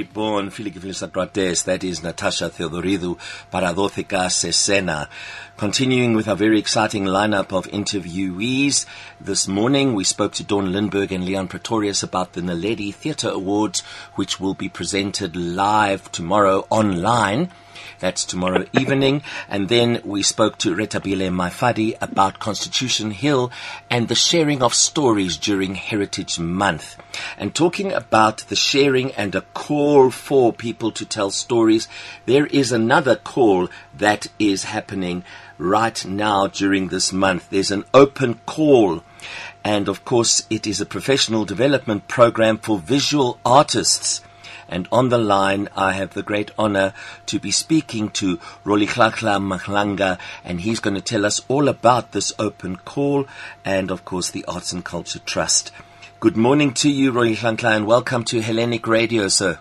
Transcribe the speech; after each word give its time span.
Λοιπόν, 0.00 0.50
φίλοι 0.50 0.70
και 0.70 0.80
φίλες 0.80 1.02
ακροατές, 1.02 1.64
that 1.66 1.78
is 1.82 1.92
Natasha 2.02 2.48
Θεοδωρίδου. 2.56 3.16
Παραδόθηκα 3.50 4.28
σε 4.28 4.50
σένα. 4.50 5.08
Continuing 5.60 6.14
with 6.14 6.26
our 6.26 6.36
very 6.36 6.58
exciting 6.58 7.04
lineup 7.04 7.52
of 7.52 7.66
interviewees. 7.66 8.86
This 9.20 9.46
morning 9.46 9.92
we 9.92 10.04
spoke 10.04 10.32
to 10.36 10.42
Dawn 10.42 10.72
Lindberg 10.72 11.10
and 11.10 11.22
Leon 11.22 11.48
Pretorius 11.48 12.02
about 12.02 12.32
the 12.32 12.40
Naledi 12.40 12.94
Theatre 12.94 13.28
Awards, 13.28 13.82
which 14.14 14.40
will 14.40 14.54
be 14.54 14.70
presented 14.70 15.36
live 15.36 16.10
tomorrow 16.12 16.66
online. 16.70 17.50
That's 17.98 18.24
tomorrow 18.24 18.64
evening. 18.72 19.22
And 19.50 19.68
then 19.68 20.00
we 20.02 20.22
spoke 20.22 20.56
to 20.58 20.74
Retabile 20.74 21.28
Maifadi 21.30 21.94
about 22.00 22.38
Constitution 22.38 23.10
Hill 23.10 23.52
and 23.90 24.08
the 24.08 24.14
sharing 24.14 24.62
of 24.62 24.72
stories 24.72 25.36
during 25.36 25.74
Heritage 25.74 26.38
Month. 26.38 26.96
And 27.36 27.54
talking 27.54 27.92
about 27.92 28.38
the 28.48 28.56
sharing 28.56 29.12
and 29.12 29.34
a 29.34 29.42
call 29.52 30.10
for 30.10 30.54
people 30.54 30.90
to 30.92 31.04
tell 31.04 31.30
stories, 31.30 31.86
there 32.24 32.46
is 32.46 32.72
another 32.72 33.16
call 33.16 33.68
that 33.94 34.28
is 34.38 34.64
happening 34.64 35.22
right 35.60 36.04
now 36.04 36.46
during 36.46 36.88
this 36.88 37.12
month. 37.12 37.50
There's 37.50 37.70
an 37.70 37.84
open 37.92 38.40
call. 38.46 39.02
And 39.62 39.88
of 39.88 40.04
course, 40.04 40.46
it 40.48 40.66
is 40.66 40.80
a 40.80 40.86
professional 40.86 41.44
development 41.44 42.08
program 42.08 42.58
for 42.58 42.78
visual 42.78 43.38
artists. 43.44 44.22
And 44.68 44.88
on 44.90 45.08
the 45.08 45.18
line, 45.18 45.68
I 45.76 45.92
have 45.92 46.14
the 46.14 46.22
great 46.22 46.52
honor 46.58 46.94
to 47.26 47.38
be 47.38 47.50
speaking 47.50 48.08
to 48.10 48.38
Rolihlahla 48.64 49.58
Mhlanga, 49.58 50.18
and 50.44 50.60
he's 50.60 50.80
going 50.80 50.94
to 50.94 51.00
tell 51.00 51.26
us 51.26 51.42
all 51.48 51.68
about 51.68 52.12
this 52.12 52.32
open 52.38 52.76
call 52.76 53.26
and, 53.64 53.90
of 53.90 54.04
course, 54.04 54.30
the 54.30 54.44
Arts 54.46 54.72
and 54.72 54.84
Culture 54.84 55.18
Trust. 55.18 55.72
Good 56.20 56.36
morning 56.36 56.72
to 56.74 56.88
you, 56.88 57.12
Rolihlahla, 57.12 57.76
and 57.76 57.86
welcome 57.86 58.22
to 58.24 58.40
Hellenic 58.40 58.86
Radio, 58.86 59.26
sir. 59.26 59.58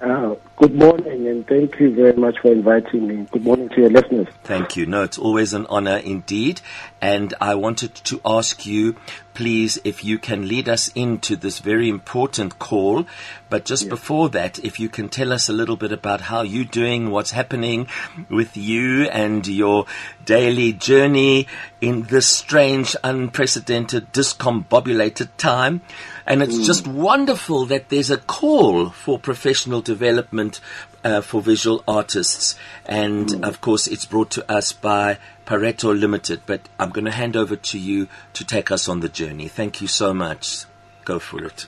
Uh, 0.00 0.34
good 0.58 0.74
morning, 0.74 1.28
and 1.28 1.46
thank 1.46 1.78
you 1.78 1.94
very 1.94 2.14
much 2.14 2.36
for 2.42 2.50
inviting 2.50 3.06
me. 3.06 3.26
Good 3.30 3.44
morning 3.44 3.68
to 3.70 3.80
your 3.80 3.90
listeners. 3.90 4.26
Thank 4.42 4.76
you. 4.76 4.86
No, 4.86 5.04
it's 5.04 5.18
always 5.18 5.54
an 5.54 5.66
honor 5.66 5.98
indeed. 5.98 6.60
And 7.00 7.32
I 7.40 7.54
wanted 7.54 7.94
to 7.94 8.20
ask 8.24 8.66
you, 8.66 8.96
please, 9.34 9.78
if 9.84 10.04
you 10.04 10.18
can 10.18 10.48
lead 10.48 10.68
us 10.68 10.88
into 10.96 11.36
this 11.36 11.60
very 11.60 11.88
important 11.88 12.58
call. 12.58 13.06
But 13.48 13.64
just 13.64 13.84
Yes. 13.84 13.90
before 13.90 14.28
that, 14.30 14.58
if 14.64 14.80
you 14.80 14.88
can 14.88 15.08
tell 15.08 15.32
us 15.32 15.48
a 15.48 15.52
little 15.52 15.76
bit 15.76 15.92
about 15.92 16.22
how 16.22 16.42
you're 16.42 16.64
doing, 16.64 17.10
what's 17.10 17.30
happening 17.30 17.86
with 18.28 18.56
you 18.56 19.04
and 19.04 19.46
your 19.46 19.86
daily 20.24 20.72
journey 20.72 21.46
in 21.80 22.02
this 22.10 22.26
strange, 22.26 22.96
unprecedented, 23.04 24.12
discombobulated 24.12 25.28
time. 25.38 25.82
And 26.26 26.42
it's 26.42 26.56
hmm. 26.56 26.64
just 26.64 26.86
wonderful 26.86 27.64
that 27.66 27.88
there's 27.90 28.10
a 28.10 28.18
call 28.18 28.90
for 28.90 29.18
professional 29.18 29.80
development 29.80 30.47
uh, 31.04 31.20
for 31.20 31.40
visual 31.40 31.82
artists. 31.86 32.56
And 32.86 33.44
of 33.44 33.60
course, 33.60 33.86
it's 33.86 34.04
brought 34.04 34.30
to 34.32 34.50
us 34.50 34.72
by 34.72 35.18
Pareto 35.46 35.98
Limited. 35.98 36.42
But 36.46 36.68
I'm 36.78 36.90
going 36.90 37.04
to 37.04 37.10
hand 37.10 37.36
over 37.36 37.56
to 37.56 37.78
you 37.78 38.08
to 38.34 38.44
take 38.44 38.70
us 38.70 38.88
on 38.88 39.00
the 39.00 39.08
journey. 39.08 39.48
Thank 39.48 39.80
you 39.80 39.88
so 39.88 40.12
much. 40.12 40.64
Go 41.04 41.18
for 41.18 41.44
it. 41.44 41.66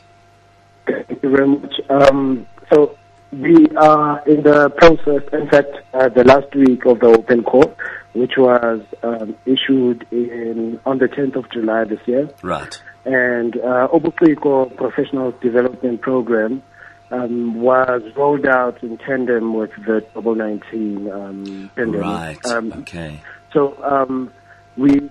Thank 0.86 1.22
you 1.22 1.30
very 1.30 1.48
much. 1.48 1.74
Um, 1.88 2.46
so 2.72 2.96
we 3.32 3.68
are 3.76 4.22
in 4.26 4.42
the 4.42 4.70
process, 4.70 5.22
in 5.32 5.48
fact, 5.48 5.70
uh, 5.94 6.08
the 6.08 6.24
last 6.24 6.54
week 6.54 6.84
of 6.86 7.00
the 7.00 7.06
open 7.06 7.44
call, 7.44 7.74
which 8.12 8.32
was 8.36 8.80
um, 9.02 9.36
issued 9.46 10.06
in 10.10 10.80
on 10.84 10.98
the 10.98 11.06
10th 11.06 11.36
of 11.36 11.50
July 11.50 11.84
this 11.84 12.00
year. 12.06 12.28
Right. 12.42 12.80
And 13.04 13.56
uh, 13.56 13.88
Ubuciko 13.92 14.76
Professional 14.76 15.30
Development 15.40 16.00
Program 16.00 16.62
um, 17.10 17.54
was 17.60 18.02
rolled 18.16 18.46
out 18.46 18.82
in 18.82 18.96
tandem 18.98 19.54
with 19.54 19.70
the 19.84 20.04
double 20.14 20.34
19 20.34 21.10
um, 21.10 21.70
pandemic. 21.74 22.00
Right. 22.00 22.46
Um, 22.46 22.72
okay. 22.72 23.20
So 23.52 23.76
um, 23.82 24.32
we, 24.76 25.10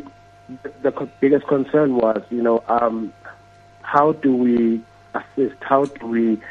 the 0.82 1.10
biggest 1.20 1.48
concern 1.48 1.96
was, 1.96 2.24
you 2.30 2.42
know, 2.42 2.64
um, 2.68 3.14
how 3.82 4.14
do 4.14 4.36
we 4.36 4.82
assist? 5.14 5.56
How 5.62 5.86
do 5.86 6.08
we 6.08 6.42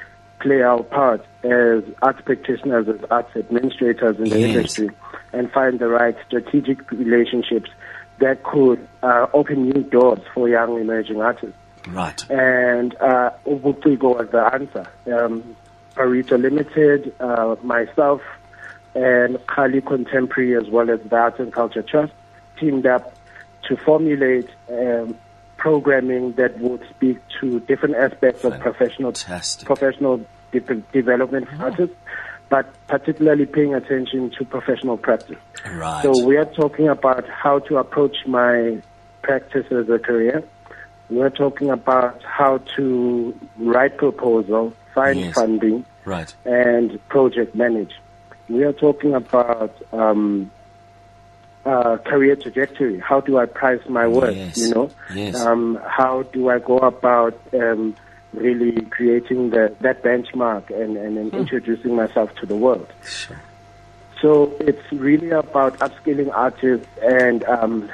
play 0.40 0.62
our 0.62 0.82
part 0.82 1.24
as 1.42 1.82
arts 2.02 2.20
practitioners, 2.24 2.88
as 2.88 3.00
arts 3.10 3.34
administrators 3.36 4.16
in 4.18 4.24
the 4.24 4.38
Yes. 4.38 4.56
industry, 4.56 4.90
and 5.32 5.50
find 5.50 5.78
the 5.78 5.88
right 5.88 6.16
strategic 6.26 6.90
relationships 6.90 7.70
that 8.18 8.42
could 8.42 8.86
uh, 9.02 9.26
open 9.32 9.68
new 9.70 9.82
doors 9.82 10.20
for 10.34 10.48
young 10.48 10.78
emerging 10.80 11.20
artists? 11.20 11.56
Right. 11.88 12.30
and 12.30 12.94
uh, 13.00 13.30
was 13.44 14.28
the 14.30 14.50
answer. 14.52 14.86
Um, 15.12 15.56
Pareto 15.94 16.40
Limited, 16.40 17.12
uh, 17.18 17.56
myself, 17.62 18.22
and 18.94 19.44
Kali 19.46 19.80
Contemporary, 19.80 20.56
as 20.56 20.68
well 20.70 20.90
as 20.90 21.00
the 21.00 21.16
Arts 21.16 21.40
and 21.40 21.52
Culture 21.52 21.82
Trust, 21.82 22.12
teamed 22.58 22.86
up 22.86 23.14
to 23.64 23.76
formulate 23.76 24.48
um, 24.70 25.18
programming 25.56 26.32
that 26.34 26.58
would 26.60 26.82
speak 26.90 27.18
to 27.40 27.60
different 27.60 27.96
aspects 27.96 28.44
of 28.44 28.58
professional 28.60 29.12
Fantastic. 29.12 29.66
professional 29.66 30.24
de- 30.52 30.60
development 30.92 31.48
for 31.48 31.64
artists, 31.64 31.96
but 32.48 32.72
particularly 32.86 33.44
paying 33.44 33.74
attention 33.74 34.30
to 34.38 34.44
professional 34.44 34.96
practice. 34.96 35.36
Right. 35.70 36.02
So 36.02 36.24
we 36.24 36.36
are 36.36 36.46
talking 36.46 36.88
about 36.88 37.28
how 37.28 37.58
to 37.60 37.76
approach 37.78 38.16
my 38.26 38.80
practice 39.22 39.66
as 39.70 39.88
a 39.90 39.98
career. 39.98 40.44
We're 41.10 41.30
talking 41.30 41.70
about 41.70 42.22
how 42.22 42.58
to 42.76 43.38
write 43.58 43.96
proposal, 43.96 44.72
find 44.94 45.20
Yes. 45.20 45.34
funding, 45.34 45.84
right. 46.04 46.32
and 46.44 46.98
project 47.08 47.54
manage. 47.54 47.94
We 48.48 48.64
are 48.64 48.72
talking 48.72 49.14
about 49.14 49.74
um, 49.92 50.50
uh, 51.64 51.96
career 51.98 52.36
trajectory. 52.36 52.98
How 52.98 53.20
do 53.20 53.38
I 53.38 53.46
price 53.46 53.80
my 53.88 54.06
work? 54.06 54.34
Yes. 54.34 54.56
You 54.58 54.74
know, 54.74 54.90
Yes. 55.14 55.34
um, 55.40 55.78
how 55.86 56.22
do 56.24 56.48
I 56.50 56.58
go 56.58 56.78
about 56.78 57.38
um, 57.54 57.94
really 58.32 58.82
creating 58.86 59.50
the, 59.50 59.74
that 59.80 60.02
benchmark 60.02 60.70
and, 60.70 60.96
and, 60.96 61.16
and 61.18 61.32
introducing 61.34 61.94
myself 61.96 62.34
to 62.36 62.46
the 62.46 62.56
world? 62.56 62.86
Sure. 63.06 63.40
So 64.20 64.52
it's 64.60 64.92
really 64.92 65.30
about 65.30 65.78
upskilling 65.78 66.30
artists 66.34 66.88
and 67.02 67.44
um, 67.44 67.88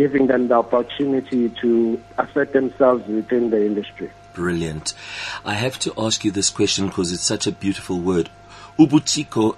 giving 0.00 0.28
them 0.28 0.48
the 0.48 0.54
opportunity 0.54 1.50
to 1.50 2.00
assert 2.16 2.54
themselves 2.54 3.06
within 3.06 3.50
the 3.50 3.66
industry. 3.66 4.10
Brilliant. 4.32 4.94
I 5.44 5.52
have 5.52 5.78
to 5.80 5.92
ask 5.98 6.24
you 6.24 6.30
this 6.30 6.48
question 6.48 6.86
because 6.86 7.12
it's 7.12 7.22
such 7.22 7.46
a 7.46 7.52
beautiful 7.52 8.00
word. 8.00 8.30
Ubuciko, 8.78 9.56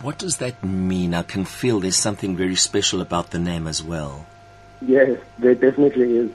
what 0.00 0.18
does 0.18 0.36
that 0.36 0.62
mean? 0.62 1.14
I 1.14 1.22
can 1.22 1.44
feel 1.44 1.80
there's 1.80 1.96
something 1.96 2.36
very 2.36 2.54
special 2.54 3.00
about 3.00 3.30
the 3.30 3.40
name 3.40 3.66
as 3.66 3.82
well. 3.82 4.24
Yes, 4.82 5.18
there 5.40 5.56
definitely 5.56 6.16
is. 6.16 6.30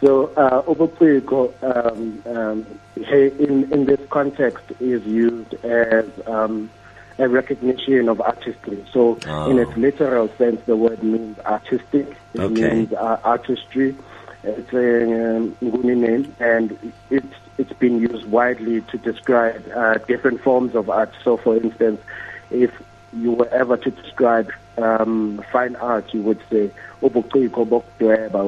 So, 0.00 0.32
uh, 0.34 0.62
Ubuciko, 0.62 1.52
um, 1.62 2.22
um, 2.24 2.66
in, 2.96 3.70
in 3.74 3.84
this 3.84 4.00
context, 4.08 4.64
is 4.80 5.04
used 5.04 5.52
as 5.64 6.06
um, 6.26 6.70
a 7.18 7.28
recognition 7.28 8.08
of 8.08 8.20
artistry. 8.20 8.84
So, 8.92 9.18
Oh. 9.28 9.50
in 9.50 9.58
its 9.58 9.76
literal 9.76 10.28
sense, 10.36 10.60
the 10.66 10.76
word 10.76 11.02
means 11.02 11.38
artistic. 11.40 12.06
It 12.34 12.40
Okay. 12.40 12.74
means 12.74 12.92
uh, 12.92 13.18
artistry. 13.24 13.94
It's 14.42 14.72
a 14.72 15.36
um, 15.36 15.56
Nguni 15.62 15.96
name, 15.96 16.34
and 16.40 16.76
it's 17.10 17.34
it's 17.56 17.72
been 17.74 18.00
used 18.00 18.26
widely 18.26 18.80
to 18.82 18.98
describe 18.98 19.62
uh, 19.74 19.94
different 20.08 20.40
forms 20.42 20.74
of 20.74 20.90
art. 20.90 21.12
So, 21.22 21.36
for 21.36 21.56
instance, 21.56 22.00
if 22.50 22.70
you 23.12 23.30
were 23.32 23.48
ever 23.48 23.76
to 23.76 23.90
describe 23.92 24.50
um, 24.76 25.42
fine 25.52 25.76
art, 25.76 26.12
you 26.12 26.20
would 26.22 26.40
say 26.50 26.70
ubuciko 27.00 27.64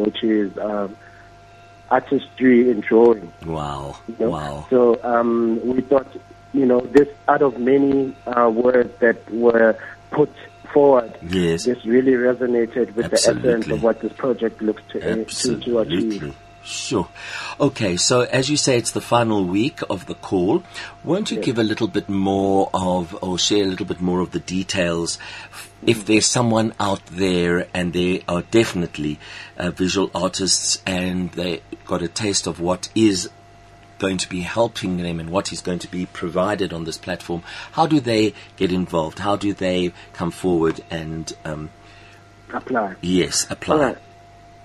which 0.04 0.24
is 0.24 0.58
um, 0.58 0.96
artistry 1.90 2.70
in 2.70 2.80
drawing. 2.80 3.32
Wow. 3.46 3.96
you 4.08 4.16
know. 4.19 4.30
Wow. 4.30 4.66
So 4.70 4.98
um, 5.04 5.60
we 5.64 5.80
thought, 5.82 6.08
you 6.56 6.67
know, 6.67 6.81
this 6.81 7.08
out 7.29 7.43
of 7.43 7.58
many 7.58 8.14
uh, 8.26 8.49
words 8.50 8.93
that 9.00 9.19
were 9.31 9.76
put 10.11 10.32
forward, 10.73 11.12
Yes. 11.23 11.64
this 11.64 11.85
really 11.85 12.12
resonated 12.12 12.94
with 12.94 13.11
the 13.11 13.14
essence 13.17 13.69
of 13.69 13.82
what 13.82 14.00
this 14.00 14.12
project 14.12 14.61
looks 14.62 14.82
to, 14.91 14.99
uh, 14.99 15.25
to, 15.25 15.61
to 15.61 15.79
achieve. 15.81 16.35
Sure. 16.64 17.08
Okay, 17.61 17.97
so 17.97 18.23
as 18.23 18.50
you 18.50 18.56
say, 18.56 18.76
it's 18.76 18.91
the 18.91 19.00
final 19.00 19.44
week 19.44 19.79
of 19.88 20.06
the 20.06 20.17
call. 20.17 20.64
Won't 21.05 21.31
you 21.31 21.41
give 21.41 21.58
a 21.58 21.62
little 21.62 21.87
bit 21.87 22.08
more 22.08 22.69
of, 22.75 23.17
or 23.23 23.38
share 23.38 23.62
a 23.62 23.69
little 23.69 23.87
bit 23.87 24.00
more 24.00 24.19
of 24.19 24.32
the 24.32 24.41
details? 24.41 25.17
If 25.87 26.06
there's 26.06 26.26
someone 26.26 26.75
out 26.81 27.06
there 27.06 27.69
and 27.73 27.93
they 27.93 28.25
are 28.26 28.43
definitely 28.43 29.20
uh, 29.56 29.70
visual 29.70 30.11
artists 30.12 30.82
and 30.85 31.31
they 31.32 31.61
got 31.85 32.03
a 32.03 32.08
taste 32.08 32.49
of 32.49 32.58
what 32.58 32.88
is 32.97 33.31
going 33.98 34.19
to 34.19 34.28
be 34.28 34.40
helping 34.40 34.96
them 34.98 35.20
and 35.20 35.31
what 35.31 35.52
is 35.52 35.60
going 35.60 35.78
to 35.81 35.90
be 35.90 36.06
provided 36.06 36.72
on 36.72 36.84
this 36.84 36.98
platform, 36.98 37.43
how 37.72 37.87
do 37.87 38.00
they 38.00 38.34
get 38.56 38.72
involved? 38.72 39.19
How 39.19 39.37
do 39.37 39.52
they 39.52 39.93
come 40.12 40.31
forward 40.31 40.81
and, 40.90 41.32
um, 41.44 41.70
Apply. 42.52 42.94
yes, 43.00 43.46
apply? 43.50 43.76
Right. 43.76 43.98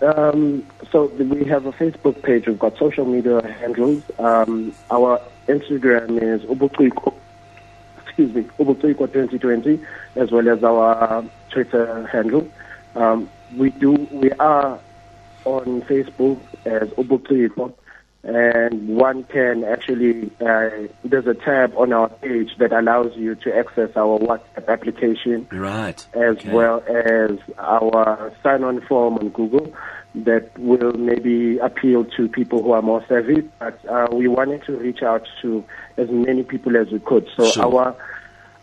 Um, 0.02 0.66
so 0.92 1.06
we 1.06 1.46
have 1.46 1.66
a 1.68 1.72
Facebook 1.74 2.22
page. 2.24 2.48
We've 2.48 2.58
got 2.58 2.78
social 2.78 3.06
media 3.06 3.42
handles. 3.60 4.04
Um, 4.18 4.74
our 4.90 5.22
Instagram 5.48 6.22
is 6.22 6.42
Ubuciko, 6.44 7.14
excuse 8.04 8.34
me, 8.34 8.44
Ubuciko 8.60 9.12
2020, 9.12 9.80
as 10.16 10.32
well 10.32 10.50
as 10.50 10.64
our 10.64 11.24
Twitter 11.52 12.08
handle. 12.08 12.50
Um, 12.96 13.30
we 13.56 13.70
do, 13.70 13.92
we 14.12 14.32
are 14.34 14.80
on 15.46 15.82
Facebook 15.84 16.40
as 16.66 16.90
Ubuciko, 16.90 17.74
and 18.24 18.88
one 18.88 19.24
can 19.24 19.64
actually, 19.64 20.32
uh, 20.42 20.70
there's 21.04 21.26
a 21.26 21.34
tab 21.34 21.74
on 21.76 21.92
our 21.92 22.10
page 22.10 22.56
that 22.60 22.72
allows 22.72 23.16
you 23.16 23.34
to 23.36 23.56
access 23.56 23.90
our 23.96 24.20
WhatsApp 24.20 24.68
application. 24.68 25.48
Right. 25.52 26.06
As 26.14 26.38
okay. 26.38 26.52
well 26.52 26.84
as 26.88 27.40
our 27.58 28.32
sign-on 28.44 28.82
form 28.82 29.18
on 29.18 29.30
Google 29.30 29.74
that 30.14 30.58
will 30.60 30.94
maybe 30.94 31.58
appeal 31.60 32.06
to 32.06 32.28
people 32.28 32.62
who 32.62 32.72
are 32.72 32.82
more 32.82 33.04
savvy. 33.08 33.50
But 33.60 33.80
uh, 33.88 34.08
we 34.12 34.28
wanted 34.28 34.64
to 34.66 34.74
reach 34.74 35.02
out 35.02 35.28
to 35.42 35.64
as 35.98 36.10
many 36.10 36.44
people 36.44 36.78
as 36.78 36.92
we 36.92 37.00
could. 37.00 37.28
So 37.36 37.46
sure. 37.50 37.64
our 37.66 37.96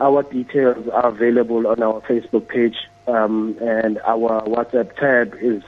our 0.01 0.23
details 0.23 0.87
are 0.89 1.09
available 1.09 1.67
on 1.67 1.83
our 1.83 2.01
Facebook 2.03 2.49
page, 2.49 2.77
um, 3.09 3.57
and 3.61 3.99
our 4.07 4.43
WhatsApp 4.43 4.95
tab 4.97 5.35
is 5.41 5.63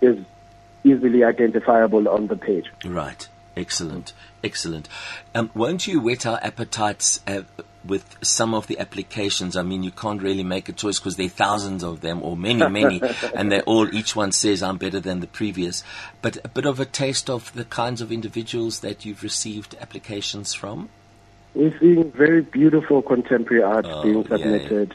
is 0.00 0.18
easily 0.84 1.24
identifiable 1.24 2.08
on 2.08 2.28
the 2.28 2.36
page. 2.36 2.66
Right. 2.84 3.28
Excellent. 3.56 4.12
Excellent. 4.42 4.88
Um, 5.34 5.50
won't 5.54 5.86
you 5.86 6.00
whet 6.00 6.26
our 6.26 6.38
appetites 6.42 7.20
uh, 7.26 7.42
with 7.84 8.16
some 8.22 8.52
of 8.52 8.66
the 8.66 8.78
applications? 8.78 9.56
I 9.56 9.62
mean, 9.62 9.82
you 9.82 9.90
can't 9.90 10.20
really 10.20 10.42
make 10.42 10.68
a 10.68 10.72
choice 10.72 10.98
because 10.98 11.16
there 11.16 11.26
are 11.26 11.30
thousands 11.30 11.82
of 11.84 12.00
them, 12.00 12.22
or 12.22 12.36
many, 12.36 12.68
many, 12.68 13.00
and 13.34 13.52
they 13.52 13.60
all, 13.60 13.92
each 13.94 14.16
one 14.16 14.32
says, 14.32 14.62
I'm 14.62 14.76
better 14.76 15.00
than 15.00 15.20
the 15.20 15.26
previous. 15.26 15.84
But 16.20 16.38
a 16.44 16.48
bit 16.48 16.66
of 16.66 16.80
a 16.80 16.84
taste 16.84 17.30
of 17.30 17.52
the 17.54 17.64
kinds 17.64 18.00
of 18.00 18.10
individuals 18.10 18.80
that 18.80 19.04
you've 19.04 19.22
received 19.22 19.76
applications 19.80 20.52
from? 20.54 20.88
We're 21.54 21.76
seeing 21.78 22.10
very 22.10 22.42
beautiful 22.42 23.02
contemporary 23.02 23.62
art 23.62 23.86
oh, 23.88 24.02
being 24.02 24.26
submitted. 24.26 24.94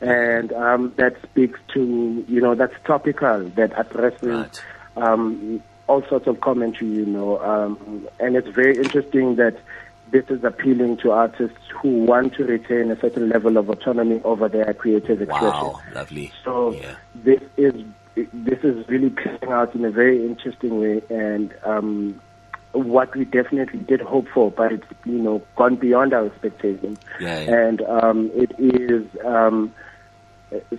Yeah. 0.00 0.10
And 0.10 0.52
um, 0.52 0.92
that 0.96 1.16
speaks 1.22 1.60
to, 1.74 2.24
you 2.26 2.40
know, 2.40 2.56
that's 2.56 2.74
topical, 2.84 3.48
that 3.50 3.72
addresses 3.78 4.22
right. 4.22 4.62
Um, 4.96 5.62
all 5.88 6.02
sorts 6.08 6.26
of 6.26 6.40
commentary, 6.40 6.90
you 6.90 7.06
know. 7.06 7.40
Um, 7.40 8.08
and 8.20 8.36
it's 8.36 8.48
very 8.48 8.76
interesting 8.76 9.36
that 9.36 9.56
this 10.10 10.24
is 10.28 10.44
appealing 10.44 10.98
to 10.98 11.10
artists 11.10 11.58
who 11.80 12.04
want 12.04 12.34
to 12.34 12.44
retain 12.44 12.90
a 12.90 13.00
certain 13.00 13.28
level 13.28 13.56
of 13.56 13.68
autonomy 13.68 14.20
over 14.24 14.48
their 14.48 14.72
creative 14.74 15.22
expression. 15.22 15.48
Wow, 15.48 15.80
lovely. 15.94 16.32
So 16.44 16.72
yeah. 16.72 16.96
this 17.14 17.40
is 17.56 17.74
this 18.14 18.58
is 18.62 18.86
really 18.88 19.10
playing 19.10 19.48
out 19.48 19.74
in 19.74 19.84
a 19.84 19.90
very 19.90 20.24
interesting 20.24 20.80
way, 20.80 21.02
and 21.08 21.54
um, 21.64 22.20
what 22.72 23.14
we 23.16 23.24
definitely 23.24 23.80
did 23.80 24.00
hope 24.02 24.28
for, 24.28 24.50
but 24.50 24.72
it's 24.72 24.86
you 25.06 25.18
know 25.18 25.42
gone 25.56 25.76
beyond 25.76 26.12
our 26.12 26.26
expectations. 26.26 26.98
Yeah, 27.20 27.40
yeah. 27.40 27.66
And 27.66 27.82
um, 27.82 28.30
it 28.34 28.54
is 28.58 29.06
um, 29.24 29.74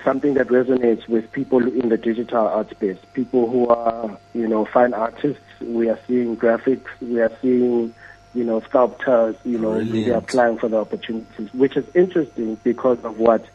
something 0.04 0.36
that 0.36 0.48
resonates 0.48 1.08
with 1.08 1.32
people 1.32 1.66
in 1.68 1.90
the 1.90 1.98
digital 1.98 2.48
art 2.48 2.70
space. 2.70 2.98
People 3.14 3.50
who 3.50 3.68
are 3.68 4.18
you 4.34 4.48
know 4.48 4.66
fine 4.66 4.94
artists. 4.94 5.42
We 5.62 5.90
are 5.90 6.00
seeing 6.08 6.38
graphics. 6.38 6.88
We 7.02 7.22
are 7.22 7.32
seeing 7.42 7.94
you 8.34 8.44
know 8.44 8.62
sculptors. 8.62 9.36
You 9.44 9.60
know 9.60 9.84
they 9.84 10.12
are 10.12 10.18
applying 10.18 10.58
for 10.58 10.70
the 10.70 10.78
opportunities, 10.78 11.54
which 11.54 11.78
is 11.78 11.86
interesting 11.96 12.56
because 12.64 13.04
of 13.04 13.20
what 13.20 13.46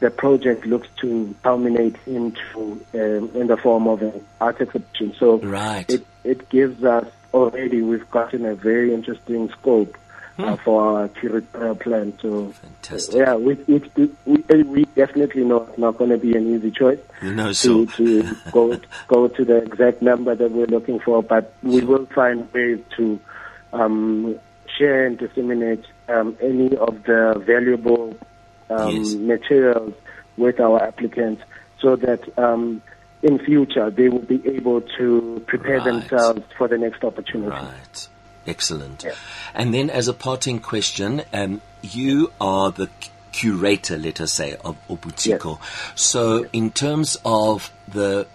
the 0.00 0.10
project 0.10 0.66
looks 0.66 0.88
to 1.00 1.34
culminate 1.42 1.96
into 2.06 2.84
um, 2.94 3.30
in 3.34 3.46
the 3.46 3.56
form 3.56 3.88
of 3.88 4.02
an 4.02 4.24
art 4.40 4.60
exhibition. 4.60 5.14
So 5.18 5.38
right. 5.38 5.88
it, 5.88 6.06
it 6.22 6.48
gives 6.50 6.84
us 6.84 7.06
already, 7.32 7.82
we've 7.82 8.10
gotten 8.10 8.44
a 8.44 8.54
very 8.54 8.92
interesting 8.92 9.48
scope 9.50 9.96
uh, 10.38 10.56
hmm. 10.56 10.62
for 10.62 11.00
our 11.00 11.08
curatorial 11.08 11.80
plan. 11.80 12.18
So, 12.20 12.52
Fantastic. 12.52 13.14
yeah, 13.16 13.34
we, 13.34 13.54
we, 13.54 14.10
we, 14.24 14.62
we 14.62 14.84
definitely 14.84 15.44
know 15.44 15.62
it's 15.64 15.78
not 15.78 15.98
going 15.98 16.10
to 16.10 16.18
be 16.18 16.36
an 16.36 16.54
easy 16.54 16.70
choice 16.70 16.98
no, 17.22 17.48
to, 17.48 17.54
so. 17.54 17.86
to 17.86 18.36
go, 18.52 18.80
go 19.08 19.28
to 19.28 19.44
the 19.44 19.56
exact 19.58 20.02
number 20.02 20.34
that 20.34 20.50
we're 20.50 20.66
looking 20.66 21.00
for, 21.00 21.22
but 21.22 21.54
we 21.62 21.80
will 21.80 22.06
find 22.06 22.52
ways 22.52 22.80
to 22.96 23.18
um, 23.72 24.38
share 24.78 25.06
and 25.06 25.18
disseminate 25.18 25.84
um, 26.08 26.36
any 26.40 26.76
of 26.76 27.02
the 27.04 27.42
valuable 27.46 28.16
um, 28.70 28.96
yes. 28.96 29.14
materials 29.14 29.94
with 30.36 30.60
our 30.60 30.82
applicants 30.82 31.42
so 31.80 31.96
that 31.96 32.38
um, 32.38 32.82
in 33.22 33.38
future 33.38 33.90
they 33.90 34.08
will 34.08 34.18
be 34.18 34.46
able 34.46 34.80
to 34.80 35.42
prepare 35.46 35.78
right. 35.78 35.84
themselves 35.84 36.42
for 36.56 36.68
the 36.68 36.78
next 36.78 37.02
opportunity. 37.04 37.50
Right. 37.50 38.08
Excellent. 38.46 39.04
Yeah. 39.04 39.14
And 39.54 39.74
then 39.74 39.90
as 39.90 40.08
a 40.08 40.14
parting 40.14 40.60
question, 40.60 41.22
um, 41.32 41.60
you 41.82 42.32
are 42.40 42.70
the 42.70 42.88
curator, 43.32 43.98
let 43.98 44.20
us 44.20 44.32
say, 44.32 44.56
of 44.64 44.76
Ubuciko. 44.88 45.58
Yes. 45.58 46.00
So 46.00 46.42
yes. 46.42 46.50
in 46.52 46.70
terms 46.70 47.18
of 47.24 47.72
the 47.86 48.26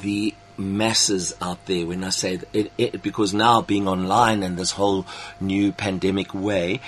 the 0.00 0.34
masses 0.58 1.34
out 1.40 1.64
there 1.66 1.86
when 1.86 2.04
I 2.04 2.10
say 2.10 2.38
it, 2.52 2.72
it, 2.78 3.02
because 3.02 3.32
now 3.32 3.62
being 3.62 3.88
online 3.88 4.42
and 4.42 4.56
this 4.56 4.72
whole 4.72 5.06
new 5.40 5.72
pandemic 5.72 6.34
way, 6.34 6.80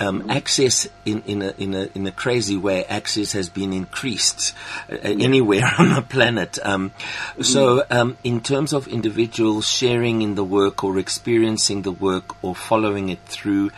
um, 0.00 0.30
access 0.30 0.88
in, 1.04 1.22
in, 1.26 1.42
a, 1.42 1.54
in, 1.58 1.74
a, 1.74 1.88
in 1.94 2.06
a 2.06 2.10
crazy 2.10 2.56
way, 2.56 2.84
access 2.86 3.32
has 3.32 3.48
been 3.48 3.72
increased 3.72 4.54
uh, 4.90 4.96
anywhere 5.02 5.70
on 5.78 5.94
the 5.94 6.02
planet. 6.02 6.58
Um. 6.62 6.92
So, 7.40 7.84
um, 7.90 8.16
in 8.24 8.40
terms 8.40 8.72
of 8.72 8.88
individuals 8.88 9.68
sharing 9.68 10.22
in 10.22 10.34
the 10.34 10.44
work 10.44 10.82
or 10.82 10.98
experiencing 10.98 11.82
the 11.82 11.92
work 11.92 12.42
or 12.42 12.54
following 12.54 13.10
it 13.10 13.20
through, 13.26 13.70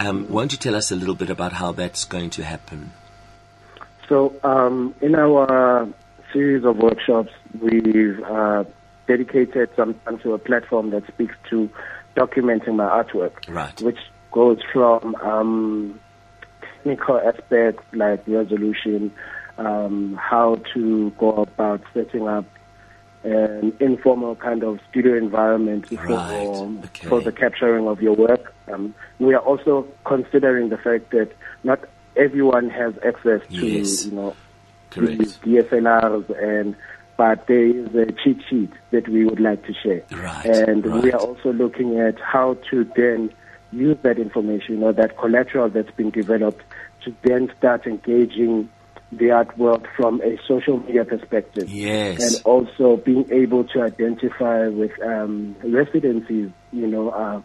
um, 0.00 0.28
won't 0.28 0.52
you 0.52 0.58
tell 0.58 0.74
us 0.74 0.90
a 0.90 0.96
little 0.96 1.14
bit 1.14 1.30
about 1.30 1.52
how 1.52 1.72
that's 1.72 2.04
going 2.04 2.30
to 2.30 2.42
happen? 2.42 2.92
So, 4.08 4.34
um, 4.42 4.94
in 5.00 5.14
our 5.14 5.88
series 6.32 6.64
of 6.64 6.78
workshops, 6.78 7.32
we've 7.60 8.20
uh, 8.24 8.64
dedicated 9.06 9.70
some 9.76 9.94
time 10.04 10.18
to 10.20 10.34
a 10.34 10.38
platform 10.38 10.90
that 10.90 11.06
speaks 11.06 11.34
to 11.50 11.70
documenting 12.16 12.76
my 12.76 13.02
artwork, 13.02 13.32
right. 13.48 13.80
which 13.80 13.98
goes 14.30 14.58
from 14.72 15.14
um, 15.16 16.00
technical 16.60 17.18
aspects 17.18 17.82
like 17.92 18.26
resolution, 18.26 19.12
um, 19.58 20.18
how 20.20 20.56
to 20.74 21.10
go 21.18 21.30
about 21.32 21.82
setting 21.94 22.28
up 22.28 22.44
an 23.22 23.76
informal 23.80 24.34
kind 24.34 24.62
of 24.62 24.80
studio 24.88 25.16
environment 25.16 25.86
for, 25.88 26.10
okay. 26.10 27.06
for 27.06 27.20
the 27.20 27.32
capturing 27.32 27.86
of 27.86 28.00
your 28.00 28.14
work. 28.14 28.54
Um, 28.72 28.94
we 29.18 29.34
are 29.34 29.40
also 29.40 29.86
considering 30.04 30.70
the 30.70 30.78
fact 30.78 31.10
that 31.10 31.30
not 31.62 31.80
everyone 32.16 32.70
has 32.70 32.94
access 33.04 33.46
to 33.48 33.66
yes. 33.66 34.06
you 34.06 34.12
know 34.12 34.36
Correct. 34.90 35.20
DSLRs 35.42 36.42
and 36.42 36.74
but 37.16 37.46
there 37.46 37.66
is 37.66 37.94
a 37.94 38.10
cheat 38.12 38.40
sheet 38.48 38.72
that 38.92 39.06
we 39.06 39.26
would 39.26 39.40
like 39.40 39.62
to 39.66 39.74
share. 39.74 40.02
Right, 40.10 40.46
and 40.46 40.86
right. 40.86 41.02
we 41.02 41.12
are 41.12 41.20
also 41.20 41.52
looking 41.52 42.00
at 42.00 42.18
how 42.18 42.56
to 42.70 42.90
then 42.96 43.30
use 43.72 43.96
that 44.02 44.18
information 44.18 44.82
or 44.82 44.92
that 44.92 45.16
collateral 45.16 45.68
that's 45.68 45.90
been 45.92 46.10
developed 46.10 46.62
to 47.04 47.14
then 47.22 47.52
start 47.58 47.86
engaging 47.86 48.68
the 49.12 49.30
art 49.30 49.56
world 49.58 49.86
from 49.96 50.20
a 50.22 50.38
social 50.46 50.78
media 50.78 51.04
perspective. 51.04 51.68
Yes. 51.68 52.20
And 52.20 52.44
also 52.44 52.96
being 52.96 53.30
able 53.32 53.64
to 53.64 53.82
identify 53.82 54.68
with 54.68 54.92
um, 55.02 55.56
residencies, 55.62 56.50
you 56.72 56.86
know, 56.86 57.10
uh, 57.10 57.42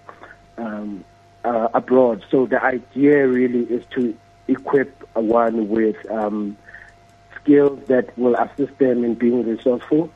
um, 0.57 1.03
uh, 1.43 1.69
abroad. 1.73 2.23
So 2.29 2.45
the 2.45 2.63
idea 2.63 3.27
really 3.27 3.63
is 3.63 3.85
to 3.95 4.15
equip 4.47 5.01
one 5.13 5.69
with 5.69 5.95
um, 6.11 6.57
skills 7.41 7.79
that 7.87 8.15
will 8.17 8.35
assist 8.35 8.77
them 8.77 9.03
in 9.03 9.15
being 9.15 9.45
resourceful, 9.45 10.11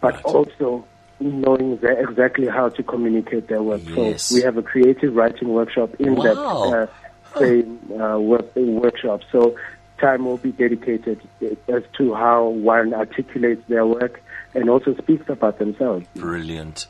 but 0.00 0.14
right. 0.14 0.24
also 0.24 0.84
knowing 1.20 1.78
exactly 1.82 2.46
how 2.46 2.68
to 2.70 2.82
communicate 2.82 3.48
their 3.48 3.62
work. 3.62 3.82
Yes. 3.84 4.24
So 4.24 4.34
we 4.34 4.42
have 4.42 4.56
a 4.56 4.62
creative 4.62 5.14
writing 5.14 5.48
workshop 5.48 5.94
in 5.96 6.16
wow. 6.16 6.24
that 6.24 6.36
uh, 6.36 7.38
same 7.38 7.78
uh, 7.92 8.18
work, 8.18 8.54
workshop. 8.56 9.20
So 9.30 9.56
time 9.98 10.24
will 10.24 10.38
be 10.38 10.52
dedicated 10.52 11.20
as 11.68 11.82
to 11.98 12.14
how 12.14 12.48
one 12.48 12.94
articulates 12.94 13.62
their 13.68 13.86
work 13.86 14.22
and 14.54 14.68
also 14.68 14.94
speaks 14.96 15.28
about 15.28 15.58
themselves. 15.58 16.06
Brilliant. 16.16 16.86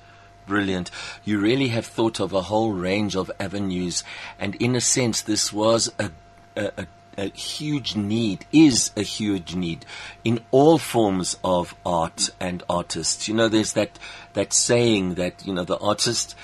Brilliant. 0.46 0.90
You 1.24 1.38
really 1.38 1.68
have 1.68 1.86
thought 1.86 2.18
of 2.18 2.32
a 2.32 2.42
whole 2.42 2.72
range 2.72 3.14
of 3.14 3.30
avenues, 3.38 4.02
and 4.38 4.56
in 4.56 4.74
a 4.74 4.80
sense, 4.80 5.22
this 5.22 5.52
was 5.52 5.92
a, 5.98 6.10
a, 6.56 6.72
a 6.76 6.86
a 7.20 7.28
huge 7.28 7.94
need, 7.94 8.46
is 8.50 8.90
a 8.96 9.02
huge 9.02 9.54
need 9.54 9.84
in 10.24 10.40
all 10.50 10.78
forms 10.78 11.36
of 11.44 11.74
art 11.84 12.30
and 12.40 12.62
artists. 12.68 13.28
You 13.28 13.34
know, 13.34 13.48
there's 13.48 13.74
that, 13.74 13.98
that 14.32 14.52
saying 14.52 15.14
that, 15.14 15.46
you 15.46 15.52
know, 15.52 15.64
the 15.64 15.76
artist 15.78 16.34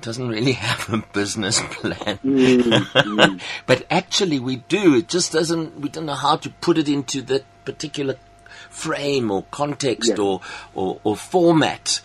doesn't 0.00 0.28
really 0.28 0.52
have 0.66 0.92
a 0.92 1.04
business 1.12 1.60
plan. 1.60 2.18
Mm-hmm. 2.24 3.36
but 3.66 3.86
actually 3.90 4.38
we 4.38 4.56
do. 4.56 4.96
It 4.96 5.08
just 5.08 5.30
doesn't, 5.30 5.78
we 5.78 5.90
don't 5.90 6.06
know 6.06 6.14
how 6.14 6.36
to 6.36 6.48
put 6.48 6.78
it 6.78 6.88
into 6.88 7.20
that 7.22 7.44
particular 7.66 8.16
frame 8.70 9.30
or 9.30 9.44
context 9.50 10.08
Yes. 10.08 10.18
or, 10.18 10.40
or, 10.74 11.00
or 11.04 11.16
format. 11.16 12.00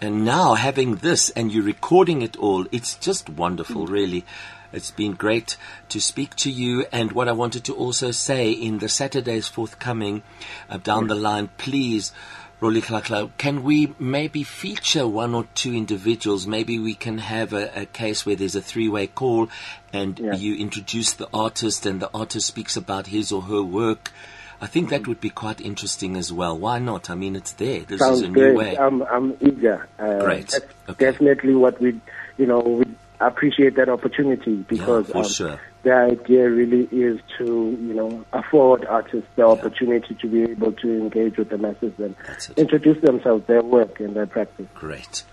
And 0.00 0.24
now 0.24 0.54
having 0.54 0.96
this 0.96 1.30
and 1.30 1.50
you 1.50 1.62
recording 1.62 2.20
it 2.22 2.36
all, 2.36 2.66
it's 2.70 2.96
just 2.96 3.30
wonderful, 3.30 3.86
mm. 3.86 3.90
really. 3.90 4.24
It's 4.72 4.90
been 4.90 5.12
great 5.12 5.56
to 5.90 6.00
speak 6.00 6.34
to 6.36 6.50
you. 6.50 6.86
And 6.92 7.12
what 7.12 7.28
I 7.28 7.32
wanted 7.32 7.64
to 7.64 7.74
also 7.74 8.10
say 8.10 8.50
in 8.52 8.78
the 8.78 8.88
Saturdays 8.88 9.48
forthcoming 9.48 10.22
uh, 10.70 10.78
down 10.78 11.08
the 11.08 11.14
line, 11.14 11.50
please, 11.58 12.12
Rolihlahla, 12.60 13.30
can 13.38 13.64
we 13.64 13.92
maybe 13.98 14.44
feature 14.44 15.06
one 15.06 15.34
or 15.34 15.44
two 15.54 15.74
individuals? 15.74 16.46
Maybe 16.46 16.78
we 16.78 16.94
can 16.94 17.18
have 17.18 17.52
a, 17.52 17.82
a 17.82 17.86
case 17.86 18.24
where 18.24 18.36
there's 18.36 18.54
a 18.54 18.62
three-way 18.62 19.08
call 19.08 19.48
and 19.92 20.18
Yeah. 20.18 20.34
you 20.36 20.56
introduce 20.56 21.12
the 21.14 21.28
artist 21.34 21.86
and 21.86 22.00
the 22.00 22.10
artist 22.14 22.46
speaks 22.46 22.76
about 22.76 23.08
his 23.08 23.32
or 23.32 23.42
her 23.42 23.62
work. 23.62 24.12
I 24.60 24.68
think 24.68 24.90
that 24.90 25.08
would 25.08 25.20
be 25.20 25.28
quite 25.30 25.60
interesting 25.60 26.16
as 26.16 26.32
well. 26.32 26.56
Why 26.56 26.78
not? 26.78 27.10
I 27.10 27.16
mean, 27.16 27.34
it's 27.34 27.50
there. 27.54 27.80
This 27.80 27.98
Sounds 27.98 28.18
is 28.22 28.28
a 28.28 28.30
great. 28.30 28.52
new 28.52 28.58
way. 28.58 28.76
I'm, 28.78 29.02
I'm 29.02 29.36
eager. 29.40 29.88
Uh, 29.98 30.20
Great. 30.20 30.54
Okay. 30.88 31.04
definitely 31.04 31.56
what 31.56 31.80
we, 31.80 32.00
you 32.38 32.46
know, 32.46 32.60
we 32.60 32.84
appreciate 33.28 33.76
that 33.76 33.88
opportunity 33.88 34.56
because 34.56 35.06
for 35.08 35.18
um, 35.18 35.28
sure. 35.28 35.60
the 35.82 35.92
idea 35.92 36.48
really 36.48 36.84
is 36.90 37.20
to, 37.38 37.44
you 37.44 37.94
know, 37.94 38.24
afford 38.32 38.84
artists 38.86 39.28
the 39.36 39.46
opportunity 39.46 40.14
to 40.14 40.28
be 40.28 40.42
able 40.42 40.72
to 40.72 40.98
engage 40.98 41.36
with 41.36 41.50
the 41.50 41.58
masses 41.58 41.92
and 41.98 42.14
introduce 42.56 43.00
themselves, 43.02 43.46
their 43.46 43.62
work 43.62 44.00
and 44.00 44.14
their 44.16 44.26
practice. 44.26 44.66
Great. 44.74 45.24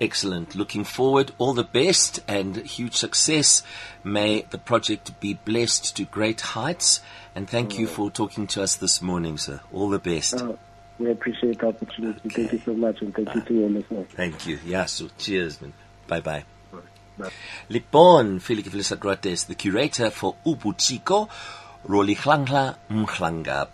Excellent. 0.00 0.54
Looking 0.54 0.84
forward. 0.84 1.32
All 1.38 1.54
the 1.54 1.64
best 1.64 2.20
and 2.28 2.56
huge 2.56 2.94
success. 2.94 3.62
May 4.04 4.42
the 4.42 4.58
project 4.58 5.18
be 5.20 5.34
blessed 5.34 5.96
to 5.96 6.04
great 6.04 6.40
heights. 6.40 7.00
And 7.34 7.48
thank 7.48 7.78
you 7.78 7.86
for 7.86 8.10
talking 8.10 8.46
to 8.48 8.62
us 8.62 8.76
this 8.76 9.00
morning, 9.00 9.38
sir. 9.38 9.60
All 9.72 9.88
the 9.88 9.98
best. 9.98 10.34
Uh, 10.34 10.54
we 10.98 11.10
appreciate 11.10 11.58
the 11.58 11.68
opportunity. 11.68 12.28
Thank 12.28 12.52
you 12.52 12.60
so 12.64 12.74
much 12.74 13.00
and 13.00 13.14
thank 13.14 13.34
you 13.34 13.40
to 13.42 13.54
your 13.54 13.70
listeners. 13.70 14.06
Thank 14.12 14.46
you. 14.46 14.58
Yeah, 14.64 14.86
so 14.86 15.08
cheers, 15.18 15.60
man. 15.60 15.72
Bye 16.06 16.20
bye. 16.20 16.44
Bye. 17.18 17.30
Lipon, 17.70 18.40
Felix 18.40 18.68
Vilisagrates, 18.68 19.46
the 19.46 19.54
curator 19.54 20.10
for 20.10 20.34
Ubuciko, 20.44 21.28
Roli 21.88 22.16
Mhlanga 22.90 23.64